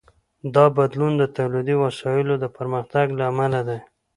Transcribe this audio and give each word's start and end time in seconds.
دا 0.55 0.65
بدلون 0.77 1.13
د 1.17 1.23
تولیدي 1.37 1.75
وسایلو 1.83 2.33
د 2.39 2.45
پرمختګ 2.57 3.07
له 3.17 3.23
امله 3.31 3.59
دی. 3.67 3.79